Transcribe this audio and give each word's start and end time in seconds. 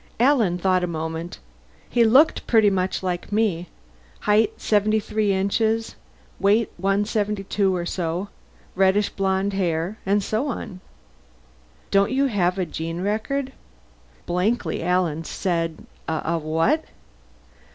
Alan 0.19 0.57
thought 0.57 0.83
a 0.83 0.87
moment. 0.87 1.37
"He 1.87 2.03
looked 2.03 2.47
pretty 2.47 2.71
much 2.71 3.03
like 3.03 3.31
me. 3.31 3.67
Height 4.21 4.51
73 4.59 5.31
inches, 5.31 5.93
weight 6.39 6.71
172 6.77 7.75
or 7.75 7.85
so, 7.85 8.29
reddish 8.73 9.09
blonde 9.09 9.53
hair, 9.53 9.99
and 10.03 10.23
so 10.23 10.47
on." 10.47 10.79
"Don't 11.91 12.09
you 12.09 12.25
have 12.25 12.57
a 12.57 12.65
gene 12.65 13.01
record?" 13.01 13.53
Blankly, 14.25 14.81
Alan 14.81 15.23
said, 15.23 15.85
"A 16.07 16.39
what?" 16.39 16.83